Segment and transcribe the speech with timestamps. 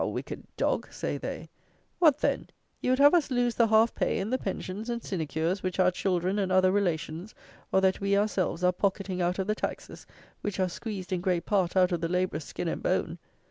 [0.03, 1.47] wicked dog!" say they,
[1.99, 2.47] "What, then,
[2.81, 5.91] you would have us lose the half pay and the pensions and sinecures which our
[5.91, 7.35] children and other relations,
[7.71, 10.07] or that we ourselves, are pocketing out of the taxes,
[10.41, 13.19] which are squeezed, in great part, out of the labourer's skin and bone!"